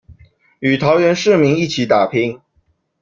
[0.61, 2.41] 與桃園市民一起打拼